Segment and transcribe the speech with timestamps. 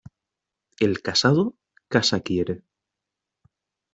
[0.79, 1.53] El casado
[1.87, 2.63] casa quiere.